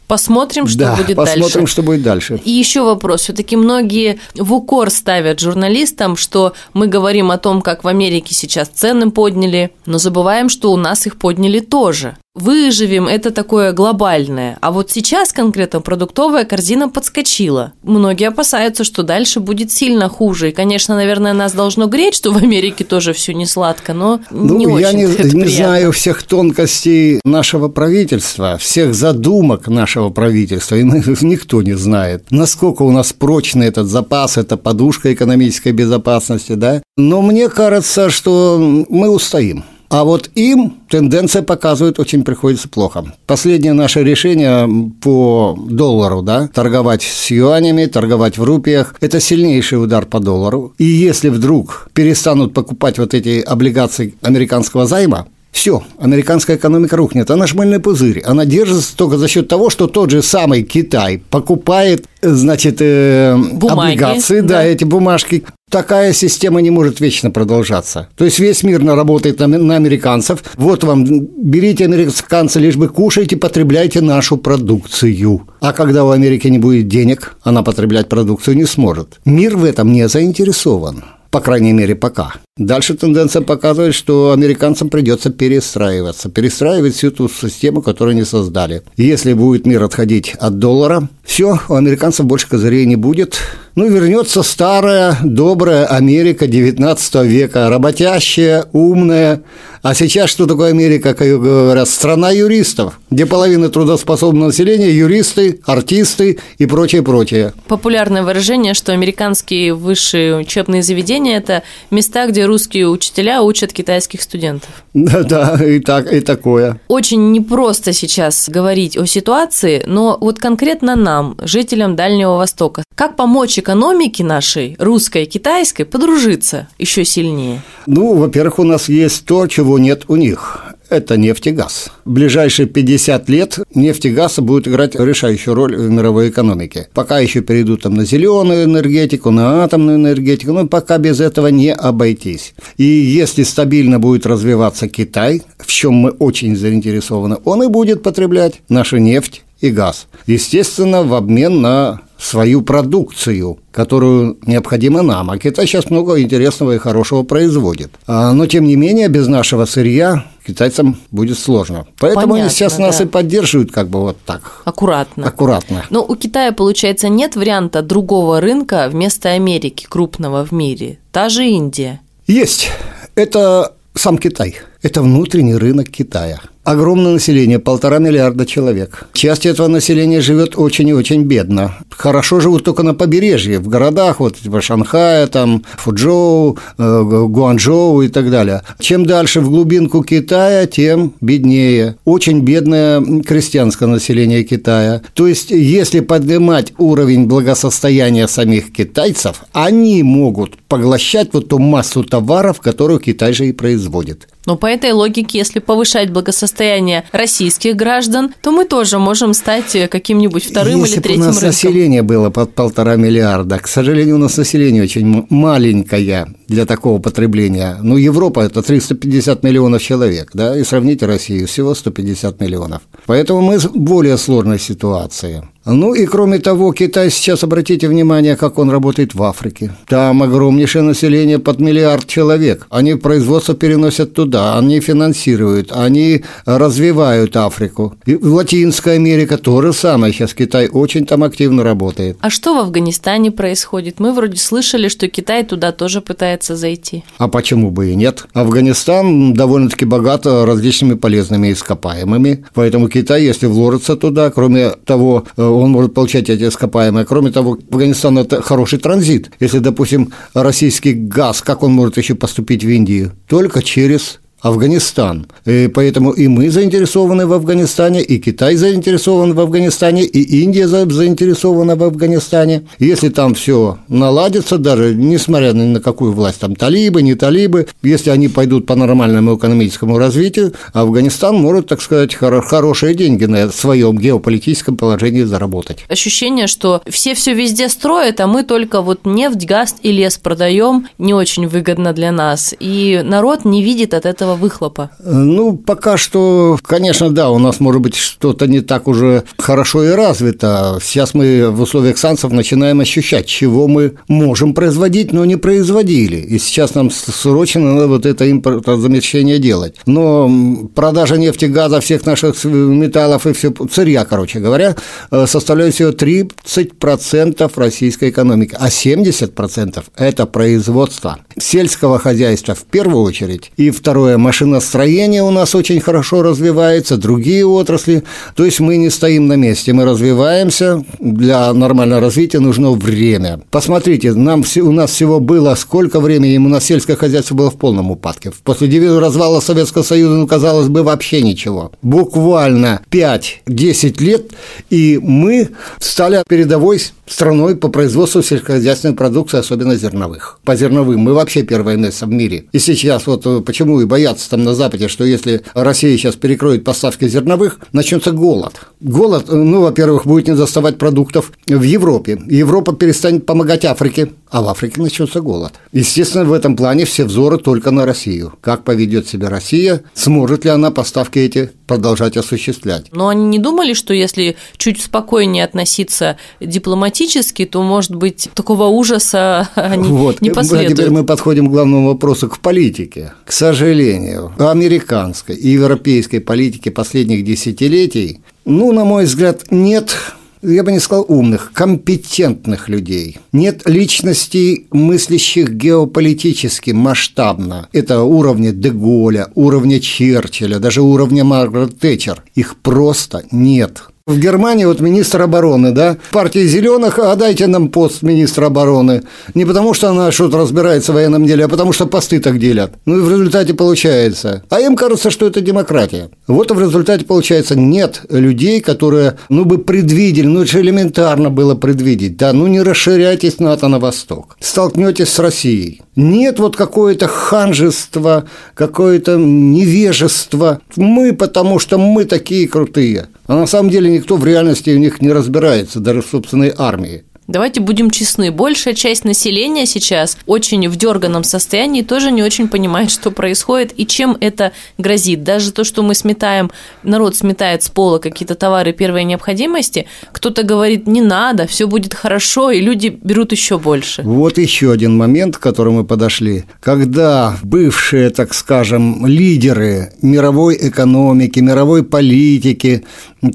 Посмотрим, 0.09 0.67
что 0.67 0.79
да, 0.79 0.97
будет 0.97 1.17
посмотрим, 1.17 1.25
дальше. 1.25 1.43
Посмотрим, 1.43 1.67
что 1.67 1.83
будет 1.83 2.03
дальше. 2.03 2.41
И 2.43 2.51
еще 2.51 2.83
вопрос. 2.83 3.21
Все-таки 3.21 3.57
многие 3.57 4.19
в 4.35 4.55
укор 4.55 4.91
ставят 4.91 5.39
журналистам, 5.39 6.17
что 6.17 6.55
мы 6.73 6.87
говорим 6.87 7.31
о 7.31 7.37
том, 7.37 7.61
как 7.61 7.85
в 7.85 7.89
Америке 7.89 8.35
сейчас 8.35 8.69
цены 8.69 9.11
подняли, 9.11 9.71
но 9.85 9.99
забываем, 9.99 10.49
что 10.49 10.73
у 10.73 10.77
нас 10.77 11.07
их 11.07 11.17
подняли 11.17 11.61
тоже 11.61 12.17
выживем, 12.39 13.07
это 13.07 13.31
такое 13.31 13.73
глобальное. 13.73 14.59
А 14.61 14.71
вот 14.71 14.91
сейчас 14.91 15.33
конкретно 15.33 15.81
продуктовая 15.81 16.45
корзина 16.45 16.89
подскочила. 16.89 17.73
Многие 17.83 18.29
опасаются, 18.29 18.85
что 18.85 19.03
дальше 19.03 19.41
будет 19.41 19.71
сильно 19.71 20.09
хуже. 20.09 20.51
И, 20.51 20.53
конечно, 20.53 20.95
наверное, 20.95 21.33
нас 21.33 21.53
должно 21.53 21.87
греть, 21.87 22.15
что 22.15 22.33
в 22.33 22.37
Америке 22.37 22.85
тоже 22.85 23.13
все 23.13 23.35
не 23.35 23.47
сладко, 23.47 23.95
но 23.95 24.21
ну, 24.31 24.59
не 24.59 24.67
очень. 24.67 24.81
Я 24.81 24.93
не, 24.93 25.05
не 25.35 25.49
знаю 25.49 25.93
всех 25.93 26.23
тонкостей 26.23 27.21
нашего 27.25 27.69
правительства, 27.69 28.57
всех 28.59 28.95
задумок 28.95 29.69
нашего 29.69 30.11
правительства, 30.11 30.77
и 30.77 30.83
никто 31.23 31.63
не 31.63 31.75
знает, 31.75 32.27
насколько 32.31 32.83
у 32.83 32.91
нас 32.91 33.13
прочный 33.13 33.67
этот 33.67 33.87
запас, 33.87 34.37
эта 34.37 34.57
подушка 34.57 35.13
экономической 35.13 35.73
безопасности, 35.73 36.53
да. 36.53 36.83
Но 36.97 37.23
мне 37.23 37.49
кажется, 37.49 38.11
что 38.11 38.59
мы 38.89 39.09
устоим. 39.09 39.65
А 39.91 40.05
вот 40.05 40.31
им 40.35 40.77
тенденция 40.89 41.43
показывает, 41.43 41.99
очень 41.99 42.23
приходится 42.23 42.69
плохо. 42.69 43.05
Последнее 43.27 43.73
наше 43.73 44.03
решение 44.03 44.69
по 45.01 45.59
доллару, 45.59 46.23
да, 46.23 46.49
торговать 46.49 47.03
с 47.03 47.31
юанями, 47.31 47.87
торговать 47.87 48.37
в 48.39 48.45
рупиях, 48.45 48.95
это 49.01 49.21
сильнейший 49.21 49.83
удар 49.83 50.05
по 50.05 50.21
доллару. 50.21 50.75
И 50.79 50.85
если 50.85 51.31
вдруг 51.31 51.89
перестанут 51.95 52.53
покупать 52.53 52.99
вот 52.99 53.15
эти 53.15 53.41
облигации 53.41 54.15
американского 54.23 54.87
займа, 54.87 55.27
все, 55.51 55.83
американская 55.99 56.57
экономика 56.57 56.97
рухнет. 56.97 57.31
Она 57.31 57.47
шмальный 57.47 57.81
пузырь. 57.81 58.21
Она 58.21 58.45
держится 58.45 58.97
только 58.97 59.17
за 59.17 59.27
счет 59.29 59.49
того, 59.49 59.71
что 59.71 59.87
тот 59.87 60.11
же 60.11 60.23
самый 60.23 60.63
Китай 60.63 61.23
покупает, 61.31 62.05
значит, 62.23 62.77
э, 62.81 63.33
облигации, 63.33 64.41
да. 64.41 64.49
да, 64.49 64.65
эти 64.65 64.85
бумажки. 64.85 65.45
Такая 65.69 66.13
система 66.13 66.61
не 66.61 66.71
может 66.71 67.01
вечно 67.01 67.31
продолжаться. 67.31 68.09
То 68.17 68.25
есть 68.25 68.39
весь 68.39 68.63
мир 68.63 68.83
наработает 68.83 69.39
на, 69.39 69.77
американцев. 69.77 70.43
Вот 70.57 70.83
вам, 70.85 71.05
берите 71.05 71.85
американцы, 71.85 72.59
лишь 72.59 72.77
бы 72.77 72.89
кушайте, 72.89 73.37
потребляйте 73.37 74.01
нашу 74.01 74.39
продукцию. 74.39 75.43
А 75.61 75.73
когда 75.73 76.05
у 76.05 76.11
Америки 76.11 76.49
не 76.49 76.59
будет 76.59 76.89
денег, 76.89 77.37
она 77.43 77.63
потреблять 77.63 78.09
продукцию 78.09 78.57
не 78.57 78.65
сможет. 78.65 79.21
Мир 79.25 79.57
в 79.57 79.65
этом 79.65 79.93
не 79.93 80.09
заинтересован. 80.09 81.05
По 81.31 81.41
крайней 81.41 81.75
мере, 81.75 81.95
пока. 81.95 82.33
Дальше 82.59 82.95
тенденция 82.95 83.43
показывает, 83.43 83.95
что 83.95 84.33
американцам 84.33 84.89
придется 84.89 85.31
перестраиваться, 85.31 86.29
перестраивать 86.29 86.97
всю 86.97 87.13
ту 87.13 87.29
систему, 87.29 87.83
которую 87.83 88.13
они 88.15 88.25
создали. 88.25 88.83
Если 88.97 89.33
будет 89.33 89.65
мир 89.65 89.85
отходить 89.85 90.35
от 90.41 90.59
доллара, 90.59 91.09
все, 91.23 91.61
у 91.69 91.75
американцев 91.75 92.27
больше 92.27 92.49
козырей 92.49 92.85
не 92.87 92.97
будет. 92.97 93.39
Ну, 93.77 93.89
вернется 93.89 94.43
старая, 94.43 95.17
добрая 95.23 95.87
Америка 95.87 96.49
19 96.49 97.15
века, 97.27 97.71
работящая, 97.71 98.65
умная. 98.73 99.43
А 99.83 99.95
сейчас 99.95 100.31
что 100.31 100.47
такое 100.47 100.71
Америка, 100.71 101.15
как 101.15 101.29
говорят, 101.29 101.89
страна 101.89 102.31
юристов, 102.31 102.99
где 103.11 103.25
половина 103.25 103.69
трудоспособного 103.69 104.49
населения– 104.49 104.91
юристы, 104.91 105.61
артисты 105.65 106.41
и 106.59 106.67
прочее, 106.67 107.03
прочее. 107.03 107.53
Популярное 107.69 108.25
выражение, 108.25 108.75
что 108.75 108.93
американские 108.93 109.75
высшие 109.75 110.39
учебные 110.39 110.83
заведения– 110.83 111.37
это 111.39 111.63
места, 111.93 112.27
где 112.27 112.47
русские 112.49 112.89
учителя 112.89 113.43
учат 113.43 113.73
китайских 113.73 114.23
студентов. 114.23 114.71
Да, 114.95 115.23
да, 115.23 115.65
и 115.65 115.79
так, 115.79 116.13
и 116.13 116.21
такое. 116.21 116.81
Очень 116.89 117.31
непросто 117.31 117.93
сейчас 117.93 118.49
говорить 118.49 118.97
о 118.97 119.07
ситуации, 119.07 119.85
но 119.87 120.19
вот 120.21 120.41
конкретно 120.41 120.97
нам, 120.97 121.37
жителям 121.41 121.95
Дальнего 121.95 122.37
Востока, 122.37 122.83
как 122.97 123.15
помочь 123.15 123.59
экономике 123.59 124.25
нашей, 124.25 124.75
русской 124.81 125.23
и 125.23 125.27
китайской, 125.27 125.85
подружиться 125.85 126.67
еще 126.79 127.05
сильнее? 127.05 127.63
Ну, 127.87 128.15
во-первых, 128.15 128.59
у 128.59 128.65
нас 128.65 128.89
есть 128.89 129.25
то, 129.25 129.47
чего 129.47 129.79
нет 129.79 130.05
у 130.09 130.17
них 130.17 130.61
это 130.91 131.17
нефть 131.17 131.47
и 131.47 131.51
газ. 131.51 131.91
В 132.05 132.13
ближайшие 132.13 132.67
50 132.67 133.29
лет 133.29 133.59
нефть 133.75 134.07
и 134.07 134.11
газ 134.11 134.39
будут 134.39 134.69
играть 134.69 134.95
решающую 134.95 135.55
роль 135.55 135.77
в 135.77 135.91
мировой 135.91 136.31
экономике. 136.31 136.89
Пока 136.95 137.19
еще 137.19 137.41
перейдут 137.41 137.83
там 137.83 137.95
на 137.95 138.05
зеленую 138.05 138.65
энергетику, 138.65 139.31
на 139.31 139.65
атомную 139.65 139.97
энергетику, 139.97 140.53
но 140.53 140.67
пока 140.67 140.99
без 140.99 141.21
этого 141.21 141.49
не 141.49 141.73
обойтись. 141.73 142.55
И 142.77 142.85
если 142.85 143.43
стабильно 143.43 143.99
будет 143.99 144.27
развиваться 144.27 144.89
Китай, 144.89 145.43
в 145.59 145.67
чем 145.67 145.95
мы 145.95 146.11
очень 146.11 146.57
заинтересованы, 146.57 147.37
он 147.45 147.63
и 147.63 147.69
будет 147.69 148.03
потреблять 148.03 148.61
нашу 148.69 148.99
нефть 148.99 149.43
и 149.61 149.71
газ. 149.71 150.07
Естественно, 150.27 151.03
в 151.03 151.15
обмен 151.15 151.61
на 151.61 152.01
свою 152.19 152.63
продукцию, 152.63 153.59
которую 153.71 154.39
необходимо 154.45 155.03
нам. 155.03 155.31
А 155.31 155.39
Китай 155.39 155.67
сейчас 155.67 155.89
много 155.89 156.21
интересного 156.21 156.75
и 156.75 156.79
хорошего 156.79 157.23
производит. 157.23 157.91
А, 158.07 158.33
но, 158.33 158.47
тем 158.47 158.65
не 158.65 158.77
менее, 158.77 159.09
без 159.09 159.29
нашего 159.29 159.65
сырья 159.65 160.25
китайцам 160.49 160.97
будет 161.11 161.39
сложно. 161.39 161.87
Поэтому 161.99 162.23
Понятно, 162.23 162.43
они 162.45 162.51
сейчас 162.51 162.77
да. 162.77 162.87
нас 162.87 163.01
и 163.01 163.07
поддерживают 163.07 163.71
как 163.71 163.89
бы 163.89 164.01
вот 164.01 164.17
так. 164.25 164.63
Аккуратно. 164.65 165.27
Аккуратно. 165.27 165.85
Но 165.91 166.05
у 166.05 166.17
Китая, 166.17 166.53
получается, 166.53 167.09
нет 167.09 167.37
варианта 167.37 167.83
другого 167.83 168.41
рынка 168.41 168.89
вместо 168.91 169.31
Америки, 169.31 169.87
крупного 169.89 170.45
в 170.45 170.53
мире. 170.53 170.99
Та 171.13 171.29
же 171.29 171.45
Индия. 171.47 172.01
Есть. 172.27 172.71
Это 173.15 173.75
сам 173.95 174.19
Китай. 174.19 174.57
Это 174.83 175.03
внутренний 175.03 175.57
рынок 175.57 175.89
Китая. 175.91 176.41
Огромное 176.69 177.13
население, 177.13 177.59
полтора 177.59 177.99
миллиарда 177.99 178.45
человек. 178.45 179.07
Часть 179.15 179.47
этого 179.47 179.69
населения 179.69 180.21
живет 180.21 180.53
очень 180.57 180.89
и 180.89 180.93
очень 180.93 181.23
бедно. 181.23 181.79
Хорошо 181.89 182.41
живут 182.41 182.65
только 182.65 182.83
на 182.83 182.95
побережье, 182.95 183.59
в 183.59 183.69
городах, 183.69 184.21
вот 184.21 184.37
типа 184.37 184.61
Шанхая, 184.61 185.27
там, 185.29 185.65
Фуджоу, 185.79 186.59
э, 186.77 187.03
Гуанчжоу 187.03 188.03
и 188.03 188.09
так 188.09 188.31
далее. 188.31 188.63
Чем 188.81 189.07
дальше 189.07 189.41
в 189.41 189.49
глубинку 189.49 190.03
Китая, 190.03 190.67
тем 190.67 191.15
беднее. 191.23 191.97
Очень 192.05 192.41
бедное 192.41 193.03
крестьянское 193.23 193.87
население 193.87 194.45
Китая. 194.45 195.01
То 195.15 195.27
есть, 195.27 195.51
если 195.51 196.01
поднимать 196.01 196.75
уровень 196.77 197.27
благосостояния 197.27 198.29
самих 198.29 198.73
китайцев, 198.73 199.45
они 199.53 200.03
могут 200.03 200.59
поглощать 200.69 201.31
вот 201.33 201.49
ту 201.49 201.59
массу 201.59 202.05
товаров, 202.05 202.61
которую 202.61 203.01
Китай 203.01 203.33
же 203.33 203.47
и 203.47 203.53
производит. 203.53 204.29
Но 204.49 204.57
по 204.57 204.65
этой 204.65 204.93
логике, 204.93 205.37
если 205.37 205.59
повышать 205.59 206.09
благосостояние 206.09 207.05
российских 207.13 207.77
граждан, 207.77 208.33
то 208.41 208.51
мы 208.51 208.65
тоже 208.65 208.99
можем 208.99 209.35
стать 209.35 209.77
каким-нибудь 209.91 210.43
вторым 210.43 210.81
Если 210.81 210.95
или 210.95 211.03
третьим 211.03 211.23
у 211.23 211.27
нас 211.27 211.35
рынком. 211.35 211.49
население 211.49 212.01
было 212.01 212.31
под 212.31 212.55
полтора 212.55 212.97
миллиарда, 212.97 213.59
к 213.59 213.69
сожалению, 213.69 214.15
у 214.15 214.19
нас 214.19 214.39
население 214.39 214.83
очень 214.83 215.27
маленькое 215.29 216.29
для 216.49 216.65
такого 216.67 216.99
потребления. 217.01 217.77
Ну, 217.83 217.97
Европа– 217.97 218.41
это 218.47 218.63
350 218.63 219.43
миллионов 219.43 219.83
человек, 219.83 220.31
да, 220.35 220.59
и 220.59 220.65
сравните 220.65 221.07
Россию– 221.07 221.47
всего 221.49 221.75
150 221.75 222.41
миллионов. 222.41 222.83
Поэтому 223.07 223.43
мы 223.43 223.59
в 223.59 223.77
более 223.77 224.17
сложной 224.17 224.59
ситуации. 224.59 225.43
Ну 225.71 225.93
и 225.93 226.07
кроме 226.07 226.39
того, 226.39 226.73
Китай 226.73 227.11
сейчас, 227.11 227.45
обратите 227.45 227.89
внимание, 227.89 228.37
как 228.37 228.59
он 228.59 228.71
работает 228.71 229.15
в 229.15 229.23
Африке. 229.23 229.71
Там 229.87 230.23
огромнейшее 230.23 230.83
население 230.83 231.39
под 231.39 231.61
миллиард 231.61 232.07
человек. 232.07 232.67
Они 232.71 232.95
производство 232.95 233.55
переносят 233.55 234.15
туда, 234.15 234.57
они 234.57 234.81
финансируют, 234.81 235.71
они 235.73 236.25
развивают 236.47 237.37
Африку. 237.37 237.95
И 238.07 238.17
Латинская 238.17 238.93
Америка 238.93 239.37
то 239.37 239.61
же 239.61 239.75
самое. 239.75 240.15
Сейчас 240.15 240.33
Китай 240.33 240.69
очень 240.69 241.05
там 241.05 241.23
активно 241.23 241.63
работает. 241.63 242.17
А 242.21 242.31
что 242.31 242.55
в 242.55 242.59
Афганистане 242.61 243.31
происходит? 243.31 244.01
Мы 244.01 244.15
вроде 244.15 244.39
слышали, 244.39 244.89
что 244.89 245.07
Китай 245.09 245.45
туда 245.45 245.73
тоже 245.73 246.01
пытается 246.01 246.38
зайти. 246.43 247.05
А 247.19 247.29
почему 247.29 247.71
бы 247.71 247.91
и 247.91 247.95
нет? 247.95 248.27
Афганистан 248.33 249.35
довольно-таки 249.35 249.85
богат 249.85 250.27
различными 250.27 250.95
полезными 250.95 251.53
ископаемыми, 251.53 252.45
поэтому 252.55 252.89
Китай, 252.89 253.25
если 253.25 253.47
вложится 253.47 253.97
туда, 253.97 254.31
кроме 254.31 254.71
того, 254.71 255.25
он 255.37 255.71
может 255.71 255.95
получать 255.95 256.29
эти 256.31 256.49
ископаемые. 256.49 257.07
Кроме 257.07 257.31
того, 257.31 257.59
Афганистан– 257.71 258.19
это 258.21 258.43
хороший 258.43 258.79
транзит. 258.79 259.31
Если, 259.41 259.59
допустим, 259.59 260.13
российский 260.35 260.93
газ, 260.93 261.43
как 261.43 261.63
он 261.63 261.73
может 261.73 261.97
еще 261.97 262.15
поступить 262.15 262.65
в 262.65 262.69
Индию? 262.69 263.13
Только 263.27 263.63
через 263.63 264.21
Афганистан. 264.41 265.27
И 265.45 265.69
поэтому 265.73 266.13
и 266.13 266.29
мы 266.29 266.51
заинтересованы 266.51 267.27
в 267.27 267.33
Афганистане, 267.33 268.03
и 268.03 268.19
Китай 268.19 268.57
заинтересован 268.57 269.35
в 269.35 269.41
Афганистане, 269.41 270.05
и 270.05 270.43
Индия 270.43 270.69
заинтересована 270.69 271.77
в 271.77 271.83
Афганистане. 271.83 272.63
Если 272.79 273.09
там 273.09 273.35
все 273.35 273.79
наладится, 273.89 274.59
даже 274.59 274.95
несмотря 274.95 275.53
ни 275.53 275.65
на 275.65 275.81
какую 275.81 276.13
власть, 276.13 276.41
там 276.41 276.55
талибы, 276.55 277.03
не 277.03 277.15
талибы, 277.15 277.67
если 277.83 278.11
они 278.11 278.29
пойдут 278.29 278.67
по 278.67 278.75
нормальному 278.75 279.37
экономическому 279.37 279.99
развитию, 279.99 280.53
Афганистан 280.73 281.37
может, 281.37 281.69
так 281.69 281.81
сказать, 281.81 282.15
хоро- 282.15 282.43
хорошие 282.43 282.95
деньги 282.95 283.25
на 283.25 283.51
своем 283.51 283.99
геополитическом 283.99 284.77
положении 284.77 285.23
заработать. 285.23 285.79
Ощущение, 285.89 286.47
что 286.47 286.83
все 286.89 287.15
все 287.15 287.35
везде 287.35 287.69
строят, 287.69 288.21
а 288.21 288.27
мы 288.27 288.45
только 288.45 288.83
вот 288.83 289.01
нефть, 289.05 289.47
газ 289.47 289.77
и 289.83 289.93
лес 289.93 290.19
продаем, 290.19 290.87
не 290.99 291.15
очень 291.15 291.47
выгодно 291.47 291.93
для 291.93 292.13
нас. 292.13 292.55
И 292.61 293.01
народ 293.05 293.45
не 293.45 293.63
видит 293.63 293.95
от 293.95 294.07
этого 294.07 294.28
выхлопа. 294.35 294.91
Ну, 294.99 295.57
пока 295.57 295.97
что, 295.97 296.59
конечно, 296.63 297.11
да, 297.11 297.31
у 297.31 297.39
нас, 297.39 297.61
может 297.61 297.83
быть, 297.83 297.97
что-то 297.97 298.47
не 298.47 298.61
так 298.61 298.89
уже 298.89 299.25
хорошо 299.39 299.85
и 299.85 299.91
развито. 299.91 300.79
Сейчас 300.83 301.15
мы 301.15 301.51
в 301.51 301.61
условиях 301.61 301.99
санкций 301.99 302.29
начинаем 302.31 302.81
ощущать, 302.81 303.27
чего 303.27 303.69
мы 303.69 303.95
можем 304.09 304.55
производить, 304.55 305.13
но 305.13 305.25
не 305.25 305.37
производили. 305.37 306.17
И 306.17 306.39
сейчас 306.39 306.75
нам 306.75 306.91
срочно 306.91 307.61
надо 307.61 307.89
вот 307.89 308.07
это 308.07 308.31
импортозамещение 308.31 309.39
делать. 309.39 309.77
Но 309.87 310.31
продажа 310.75 311.17
нефти, 311.17 311.47
газа, 311.47 311.81
всех 311.81 312.07
наших 312.07 312.45
металлов 312.45 313.27
и 313.27 313.33
все, 313.33 313.53
сырья, 313.71 314.05
короче 314.05 314.41
говоря, 314.41 314.77
э, 315.11 315.27
составляет 315.27 315.75
всего 315.75 315.91
30% 315.91 317.51
российской 317.57 318.11
экономики, 318.11 318.57
а 318.59 318.69
70%– 318.69 319.85
это 319.97 320.27
производство 320.27 321.19
сельского 321.39 321.99
хозяйства 321.99 322.55
в 322.55 322.65
первую 322.65 323.03
очередь, 323.03 323.53
и 323.57 323.71
второе– 323.71 324.18
машиностроение 324.19 325.23
у 325.23 325.31
нас 325.31 325.55
очень 325.55 325.81
хорошо 325.81 326.23
развивается, 326.23 326.97
другие 326.97 327.47
отрасли, 327.47 328.03
то 328.35 328.45
есть 328.45 328.61
мы 328.61 328.77
не 328.77 328.91
стоим 328.91 329.27
на 329.27 329.35
месте, 329.35 329.73
мы 329.73 329.85
развиваемся, 329.85 330.85
для 330.99 331.53
нормального 331.53 332.01
развития 332.01 332.41
нужно 332.41 332.73
время. 332.73 333.41
Посмотрите, 333.51 334.13
нам, 334.13 334.45
у 334.63 334.73
нас 334.73 334.91
всего 334.91 335.21
было 335.21 335.55
сколько 335.55 336.01
времени, 336.01 336.39
у 336.39 336.49
нас 336.49 336.65
сельское 336.65 336.97
хозяйство 336.97 337.35
было 337.35 337.51
в 337.51 337.57
полном 337.57 337.91
упадке. 337.91 338.33
После 338.45 338.69
развала 338.99 339.41
Советского 339.41 339.83
Союза, 339.83 340.17
ну, 340.17 340.27
казалось 340.27 340.69
бы, 340.69 340.83
вообще 340.83 341.23
ничего. 341.23 341.73
Буквально 341.83 342.83
5-10 342.91 344.03
лет, 344.03 344.31
и 344.71 344.99
мы 345.03 345.51
стали 345.79 346.23
передовой 346.29 346.81
страной 347.09 347.57
по 347.57 347.69
производству 347.69 348.23
сельскохозяйственной 348.23 348.95
продукции, 348.95 349.39
особенно 349.39 349.77
зерновых. 349.77 350.39
По 350.45 350.57
зерновым 350.57 351.01
мы 351.01 351.15
вообще 351.15 351.43
первое 351.43 351.77
место 351.77 352.07
в 352.07 352.11
мире. 352.11 352.47
И 352.53 352.59
сейчас 352.59 353.07
вот 353.07 353.27
э, 353.27 353.41
почему 353.41 353.81
и 353.81 353.85
боятся 353.85 354.31
там 354.31 354.45
на 354.45 354.55
Западе, 354.55 354.89
что 354.89 355.05
если 355.05 355.43
Россия 355.55 355.97
сейчас 355.97 356.17
перекроет 356.17 356.65
поставки 356.65 357.09
зерновых, 357.09 357.59
начнется 357.73 358.13
голод. 358.13 358.55
Голод, 358.81 359.27
э, 359.29 359.35
ну, 359.35 359.63
во-первых, 359.63 360.07
будет 360.07 360.29
не 360.29 360.35
доставать 360.35 360.79
продуктов 360.79 361.33
в 361.47 361.63
Европе. 361.63 362.21
Европа 362.27 362.75
перестанет 362.75 363.27
помогать 363.27 363.65
Африке, 363.65 364.11
а 364.31 364.43
в 364.43 364.49
Африке 364.49 364.81
начнется 364.81 365.21
голод. 365.21 365.53
Естественно, 365.73 366.25
в 366.25 366.33
этом 366.33 366.57
плане 366.57 366.85
все 366.85 367.05
взоры 367.05 367.39
только 367.39 367.71
на 367.71 367.87
Россию. 367.87 368.35
Как 368.41 368.65
поведет 368.65 369.09
себя 369.09 369.29
Россия, 369.31 369.83
сможет 369.95 370.45
ли 370.45 370.51
она 370.51 370.71
поставки 370.71 371.19
эти 371.19 371.51
продолжать 371.69 372.17
осуществлять. 372.17 372.87
Но 372.91 373.09
они 373.09 373.27
не 373.27 373.39
думали, 373.39 373.75
что 373.75 373.95
если 373.95 374.37
чуть 374.57 374.83
спокойнее 374.83 375.45
относиться 375.45 376.17
дипломатически, 376.41 377.45
то, 377.45 377.63
может 377.63 377.95
быть, 377.95 378.29
такого 378.35 378.65
ужаса 378.65 379.49
они 379.55 379.89
вот. 379.89 380.21
не 380.21 380.31
последуют. 380.31 380.73
Теперь 380.73 380.91
мы 380.91 381.05
подходим 381.05 381.47
к 381.47 381.51
главному 381.53 381.89
вопросу, 381.89 382.29
к 382.29 382.41
политике. 382.41 383.13
К 383.25 383.33
сожалению, 383.33 384.33
американской 384.39 385.37
и 385.37 385.51
европейской 385.51 386.19
политике 386.19 386.71
последних 386.71 387.25
десятилетий, 387.25 388.21
ну, 388.45 388.73
на 388.73 388.85
мой 388.85 389.05
взгляд, 389.05 389.45
нет 389.51 389.95
я 390.43 390.63
бы 390.63 390.73
не 390.73 390.81
сказал 390.81 391.05
умных, 391.09 391.53
компетентных 391.53 392.69
людей. 392.69 393.19
Нет 393.33 393.69
личностей, 393.69 394.67
мыслящих 394.71 395.51
геополитически, 395.51 396.71
масштабно. 396.71 397.69
Это 397.73 398.03
уровня 398.03 398.53
Деголя, 398.53 399.29
уровня 399.35 399.81
Черчилля, 399.81 400.59
даже 400.59 400.83
уровня 400.83 401.25
Маргарет 401.25 401.79
Тэтчер. 401.79 402.23
Их 402.35 402.57
просто 402.57 403.25
нет. 403.31 403.83
В 404.09 404.19
Германии 404.19 404.65
вот 404.65 404.81
министр 404.81 405.21
обороны, 405.21 405.71
да, 405.73 405.99
партии 406.13 406.47
зеленых, 406.47 406.99
а 406.99 407.15
дайте 407.15 407.47
нам 407.47 407.69
пост 407.69 408.01
министра 408.01 408.47
обороны. 408.47 409.03
Не 409.35 409.45
потому, 409.45 409.75
что 409.75 409.91
она 409.91 410.11
что-то 410.13 410.39
разбирается 410.39 410.93
в 410.93 410.95
военном 410.95 411.27
деле, 411.27 411.45
а 411.45 411.49
потому, 411.49 411.75
что 411.75 411.85
посты 411.85 412.19
так 412.19 412.39
делят. 412.39 412.73
Ну 412.87 412.97
и 412.97 413.01
в 413.03 413.11
результате 413.11 413.53
получается. 413.53 414.45
А 414.49 414.61
им 414.61 414.77
кажется, 414.77 415.11
что 415.11 415.27
это 415.27 415.43
демократия. 415.43 416.09
Вот 416.27 416.51
и 416.51 416.55
в 416.55 416.61
результате 416.61 417.05
получается 417.05 417.55
нет 417.55 418.01
людей, 418.09 418.63
которые, 418.63 419.19
ну, 419.29 419.45
бы 419.45 419.59
предвидели, 419.59 420.27
ну, 420.27 420.41
это 420.41 420.53
же 420.53 420.63
элементарно 420.63 421.29
было 421.29 421.55
предвидеть, 421.55 422.17
да, 422.17 422.33
ну, 422.33 422.47
не 422.47 422.63
расширяйтесь 422.63 423.41
НАТО 423.41 423.69
на 423.69 423.79
восток. 423.79 424.39
Столкнетесь 424.41 425.11
с 425.11 425.19
Россией. 425.19 425.83
Нет 425.97 426.39
вот 426.39 426.57
какое-то 426.57 427.09
ханжество, 427.09 428.25
какое-то 428.55 429.17
невежество. 429.17 430.61
Мы, 430.77 431.13
потому 431.13 431.59
что 431.59 431.77
мы 431.77 432.07
такие 432.07 432.49
крутые. 432.49 433.09
А 433.29 433.37
на 433.37 433.47
самом 433.47 433.69
деле 433.69 433.91
никто 433.91 434.17
в 434.17 434.25
реальности 434.25 434.71
у 434.71 434.79
них 434.79 435.03
не 435.03 435.13
разбирается, 435.13 435.81
даже 435.81 436.01
в 436.01 436.07
собственной 436.07 436.53
армии. 436.57 437.05
Давайте 437.29 437.61
будем 437.61 437.91
честны, 437.91 438.33
большая 438.33 438.73
часть 438.73 439.05
населения 439.05 439.67
сейчас 439.67 440.17
очень 440.25 440.67
в 440.67 440.77
дерганом 440.77 441.25
состоянии 441.25 441.83
тоже 441.83 442.11
не 442.11 442.23
очень 442.23 442.49
понимает, 442.49 442.91
что 442.91 443.11
происходит 443.11 443.75
и 443.77 443.87
чем 443.87 444.17
это 444.19 444.53
грозит. 444.79 445.25
Даже 445.25 445.53
то, 445.53 445.63
что 445.63 445.83
мы 445.83 445.95
сметаем, 445.95 446.51
народ 446.83 447.17
сметает 447.17 447.63
с 447.63 447.69
пола 447.69 447.99
какие-то 447.99 448.35
товары 448.35 448.73
первой 448.73 449.05
необходимости, 449.05 449.85
кто-то 450.11 450.43
говорит, 450.43 450.87
не 450.87 451.03
надо, 451.03 451.47
все 451.47 451.69
будет 451.69 451.93
хорошо, 451.93 452.51
и 452.51 452.63
люди 452.63 452.99
берут 453.03 453.33
еще 453.33 453.59
больше. 453.59 454.01
Вот 454.05 454.39
еще 454.39 454.73
один 454.73 454.97
момент, 454.97 455.37
к 455.37 455.41
которому 455.41 455.81
мы 455.81 455.85
подошли. 455.85 456.45
Когда 456.61 457.37
бывшие, 457.43 458.09
так 458.09 458.33
скажем, 458.33 459.05
лидеры 459.05 459.93
мировой 460.01 460.57
экономики, 460.59 461.41
мировой 461.41 461.83
политики, 461.83 462.87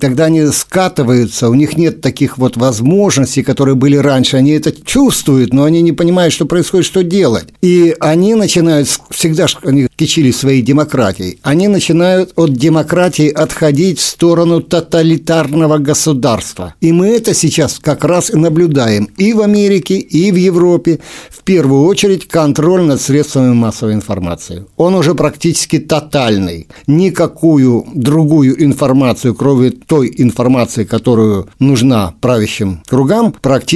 тогда 0.02 0.26
они 0.26 0.48
скатываются, 0.48 1.48
у 1.48 1.54
них 1.54 1.78
нет 1.78 2.02
таких 2.02 2.40
вот 2.40 2.58
возможностей, 2.58 3.44
которые 3.44 3.76
были 3.84 3.98
раньше, 3.98 4.38
они 4.38 4.52
это 4.52 4.72
чувствуют, 4.72 5.52
но 5.52 5.65
они 5.65 5.82
не 5.82 5.91
понимают, 5.91 6.34
что 6.34 6.46
происходит, 6.46 6.86
что 6.86 7.04
делать. 7.04 7.48
И 7.62 7.93
они 8.00 8.34
начинают, 8.34 8.88
всегда 9.10 9.46
они 9.65 9.89
кичились 9.98 10.38
своей 10.38 10.62
демократией, 10.62 11.39
они 11.43 11.67
начинают 11.67 12.32
от 12.38 12.54
демократии 12.54 13.28
отходить 13.28 14.00
в 14.00 14.02
сторону 14.02 14.62
тоталитарного 14.62 15.80
государства. 15.80 16.76
И 16.80 16.93
мы 16.93 17.10
это 17.10 17.34
сейчас 17.34 17.78
как 17.78 18.06
раз 18.06 18.30
и 18.30 18.38
наблюдаем 18.38 19.10
и 19.17 19.34
в 19.34 19.41
Америке, 19.41 19.96
и 19.96 20.32
в 20.32 20.36
Европе. 20.36 21.00
В 21.30 21.43
первую 21.43 21.84
очередь 21.84 22.30
контроль 22.30 22.84
над 22.84 23.02
средствами 23.02 23.54
массовой 23.54 23.96
информации. 23.96 24.63
Он 24.78 24.96
уже 24.96 25.13
практически 25.13 25.78
тотальный. 25.78 26.69
Никакую 26.88 27.86
другую 27.93 28.63
информацию, 28.63 29.36
кроме 29.36 29.72
той 29.72 30.13
информации, 30.15 30.86
которую 30.86 31.50
нужна 31.60 32.13
правящим 32.22 32.82
кругам, 32.88 33.34
практически 33.41 33.73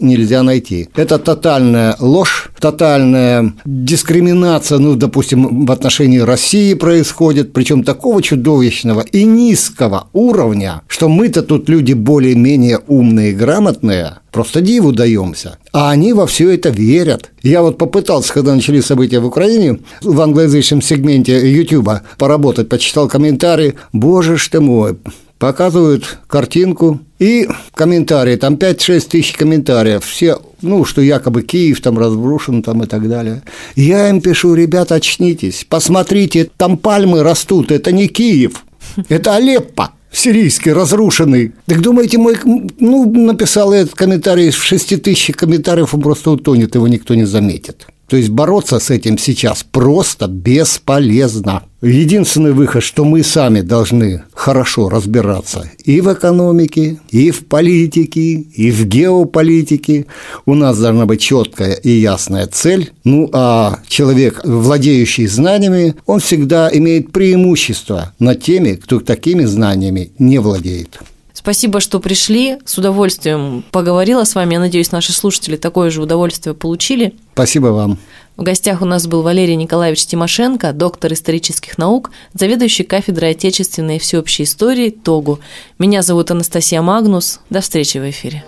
нельзя 0.00 0.42
найти. 0.42 0.88
Это 0.94 1.18
тотальная 1.18 1.96
ложь, 1.98 2.50
тотальная 2.60 3.52
дискриминация, 3.64 4.78
ну, 4.78 4.94
допустим, 4.94 5.66
в 5.66 5.72
отношении 5.72 6.18
России 6.18 6.74
происходит, 6.74 7.52
причем 7.52 7.82
такого 7.82 8.22
чудовищного 8.22 9.00
и 9.00 9.24
низкого 9.24 10.08
уровня, 10.12 10.82
что 10.86 11.08
мы-то 11.08 11.42
тут 11.42 11.68
люди 11.68 11.92
более-менее 11.92 12.80
умные 12.86 13.32
грамотные, 13.32 14.16
Просто 14.30 14.60
диву 14.60 14.92
даемся. 14.92 15.58
А 15.72 15.90
они 15.90 16.12
во 16.12 16.26
все 16.26 16.50
это 16.50 16.68
верят. 16.68 17.30
Я 17.42 17.62
вот 17.62 17.78
попытался, 17.78 18.32
когда 18.32 18.54
начались 18.54 18.86
события 18.86 19.18
в 19.18 19.26
Украине, 19.26 19.80
в 20.02 20.20
англоязычном 20.20 20.82
сегменте 20.82 21.50
Ютуба 21.50 22.02
поработать, 22.16 22.68
почитал 22.68 23.08
комментарии. 23.08 23.74
Боже 23.92 24.36
ж 24.36 24.48
ты 24.48 24.60
мой, 24.60 24.96
показывают 25.40 26.18
картинку 26.28 27.00
и 27.18 27.48
комментарии, 27.74 28.36
там 28.36 28.54
5-6 28.54 29.08
тысяч 29.08 29.32
комментариев, 29.32 30.04
все, 30.04 30.40
ну, 30.60 30.84
что 30.84 31.00
якобы 31.00 31.42
Киев 31.42 31.80
там 31.80 31.98
разрушен 31.98 32.62
там 32.62 32.84
и 32.84 32.86
так 32.86 33.08
далее. 33.08 33.42
Я 33.74 34.10
им 34.10 34.20
пишу, 34.20 34.54
ребята, 34.54 34.96
очнитесь, 34.96 35.66
посмотрите, 35.68 36.50
там 36.56 36.76
пальмы 36.76 37.22
растут, 37.22 37.72
это 37.72 37.90
не 37.90 38.06
Киев, 38.06 38.64
это 39.08 39.34
Алеппо 39.34 39.92
сирийский, 40.12 40.72
разрушенный. 40.72 41.52
Так 41.66 41.80
думаете, 41.80 42.18
мой, 42.18 42.36
ну, 42.78 43.10
написал 43.10 43.72
этот 43.72 43.94
комментарий, 43.94 44.50
в 44.50 44.62
6 44.62 45.02
тысяч 45.02 45.34
комментариев 45.34 45.94
он 45.94 46.02
просто 46.02 46.32
утонет, 46.32 46.74
его 46.74 46.86
никто 46.86 47.14
не 47.14 47.24
заметит. 47.24 47.86
То 48.10 48.16
есть 48.16 48.30
бороться 48.30 48.80
с 48.80 48.90
этим 48.90 49.18
сейчас 49.18 49.62
просто 49.62 50.26
бесполезно. 50.26 51.62
Единственный 51.80 52.50
выход, 52.52 52.82
что 52.82 53.04
мы 53.04 53.22
сами 53.22 53.60
должны 53.60 54.24
хорошо 54.34 54.88
разбираться 54.88 55.70
и 55.84 56.00
в 56.00 56.12
экономике, 56.12 56.98
и 57.10 57.30
в 57.30 57.46
политике, 57.46 58.32
и 58.32 58.72
в 58.72 58.84
геополитике. 58.84 60.06
У 60.44 60.56
нас 60.56 60.80
должна 60.80 61.06
быть 61.06 61.20
четкая 61.20 61.74
и 61.74 61.90
ясная 61.90 62.48
цель. 62.48 62.90
Ну 63.04 63.30
а 63.32 63.78
человек, 63.86 64.40
владеющий 64.42 65.28
знаниями, 65.28 65.94
он 66.04 66.18
всегда 66.18 66.68
имеет 66.72 67.12
преимущество 67.12 68.12
над 68.18 68.42
теми, 68.42 68.72
кто 68.72 68.98
такими 68.98 69.44
знаниями 69.44 70.10
не 70.18 70.40
владеет. 70.40 70.98
Спасибо, 71.40 71.80
что 71.80 72.00
пришли. 72.00 72.58
С 72.66 72.76
удовольствием 72.76 73.64
поговорила 73.70 74.24
с 74.24 74.34
вами. 74.34 74.54
Я 74.54 74.60
надеюсь, 74.60 74.92
наши 74.92 75.12
слушатели 75.12 75.56
такое 75.56 75.88
же 75.88 76.02
удовольствие 76.02 76.54
получили. 76.54 77.14
Спасибо 77.32 77.68
вам. 77.68 77.96
В 78.36 78.42
гостях 78.42 78.82
у 78.82 78.84
нас 78.84 79.06
был 79.06 79.22
Валерий 79.22 79.56
Николаевич 79.56 80.04
Тимошенко, 80.04 80.74
доктор 80.74 81.14
исторических 81.14 81.78
наук, 81.78 82.10
заведующий 82.34 82.84
кафедрой 82.84 83.30
отечественной 83.30 83.96
и 83.96 83.98
всеобщей 83.98 84.42
истории 84.42 84.90
ТОГУ. 84.90 85.40
Меня 85.78 86.02
зовут 86.02 86.30
Анастасия 86.30 86.82
Магнус. 86.82 87.40
До 87.48 87.62
встречи 87.62 87.96
в 87.96 88.10
эфире. 88.10 88.44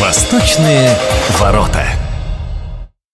Восточные 0.00 0.96
ворота. 1.38 1.87